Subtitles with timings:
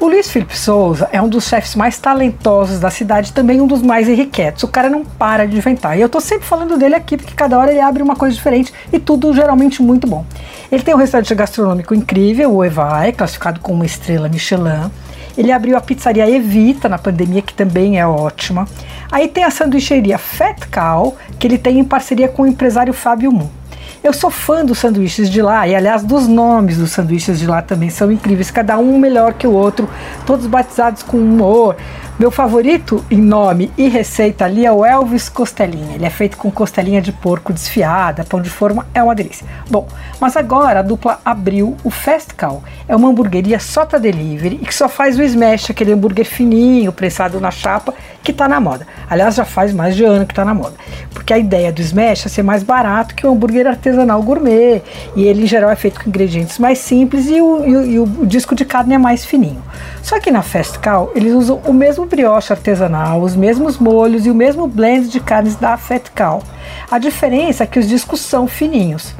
[0.00, 3.82] O Luiz Felipe Souza é um dos chefes mais talentosos da cidade, também um dos
[3.82, 4.62] mais enriquetos.
[4.62, 5.98] O cara não para de inventar.
[5.98, 8.72] E eu tô sempre falando dele aqui, porque cada hora ele abre uma coisa diferente
[8.90, 10.24] e tudo geralmente muito bom.
[10.72, 14.90] Ele tem um restaurante gastronômico incrível, o Evai, classificado como uma estrela Michelin.
[15.36, 18.66] Ele abriu a pizzaria Evita na pandemia, que também é ótima.
[19.12, 23.30] Aí tem a sanduicheria Fat Cow, que ele tem em parceria com o empresário Fábio
[23.30, 23.59] Moon.
[24.02, 27.60] Eu sou fã dos sanduíches de lá e, aliás, dos nomes dos sanduíches de lá
[27.60, 29.86] também são incríveis, cada um melhor que o outro,
[30.24, 31.76] todos batizados com humor.
[32.20, 35.94] Meu favorito em nome e receita ali é o Elvis Costelinha.
[35.94, 39.46] Ele é feito com costelinha de porco desfiada, pão de forma, é uma delícia.
[39.70, 39.88] Bom,
[40.20, 41.90] mas agora a dupla abriu o
[42.38, 42.62] Cow.
[42.86, 43.56] É uma hamburgueria
[43.88, 48.32] para delivery e que só faz o smash, aquele hambúrguer fininho, prensado na chapa, que
[48.32, 48.86] está na moda.
[49.08, 50.74] Aliás, já faz mais de ano que está na moda.
[51.14, 54.82] Porque a ideia do smash é ser mais barato que o hambúrguer artesanal gourmet.
[55.16, 57.98] E ele, em geral, é feito com ingredientes mais simples e o, e o, e
[57.98, 59.62] o disco de carne é mais fininho.
[60.02, 60.42] Só que na
[60.82, 65.20] Cow, eles usam o mesmo brioche artesanal, os mesmos molhos e o mesmo blend de
[65.20, 66.42] carnes da Fat Cow.
[66.90, 69.14] A diferença é que os discos são fininhos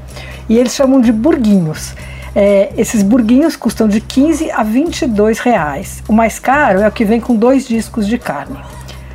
[0.49, 1.95] e eles chamam de burguinhos.
[2.35, 6.03] É, esses burguinhos custam de 15 a 22 reais.
[6.09, 8.59] O mais caro é o que vem com dois discos de carne.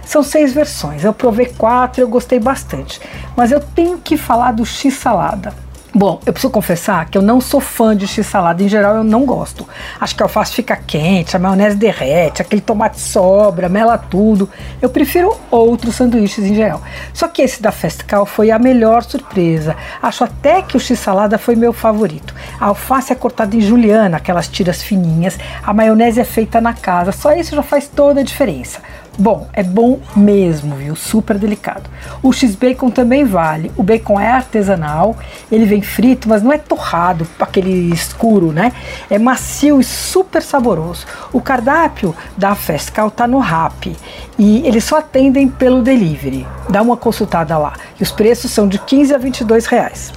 [0.06, 1.04] São seis versões.
[1.04, 3.02] Eu provei quatro, eu gostei bastante.
[3.36, 5.64] Mas eu tenho que falar do X salada.
[5.98, 9.26] Bom, eu preciso confessar que eu não sou fã de x-salada, em geral eu não
[9.26, 9.66] gosto.
[9.98, 14.50] Acho que a alface fica quente, a maionese derrete, aquele tomate sobra, mela tudo.
[14.82, 16.82] Eu prefiro outros sanduíches em geral.
[17.14, 19.73] Só que esse da Festival foi a melhor surpresa.
[20.02, 22.36] Acho até que o x-salada foi meu favorito.
[22.60, 27.14] A alface é cortada em juliana, aquelas tiras fininhas, a maionese é feita na casa,
[27.14, 28.82] só isso já faz toda a diferença.
[29.17, 30.95] Bom, é bom mesmo, viu?
[30.95, 31.89] Super delicado.
[32.21, 33.71] O X-Bacon também vale.
[33.77, 35.16] O bacon é artesanal,
[35.49, 38.73] ele vem frito, mas não é torrado, aquele escuro, né?
[39.09, 41.05] É macio e super saboroso.
[41.31, 43.95] O cardápio da Fescal tá no Rap
[44.38, 46.45] e eles só atendem pelo delivery.
[46.69, 47.73] Dá uma consultada lá.
[47.99, 50.11] E os preços são de 15 a 22 reais.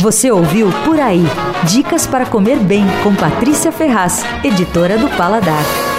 [0.00, 1.24] Você ouviu Por Aí.
[1.64, 5.89] Dicas para comer bem com Patrícia Ferraz, editora do Paladar.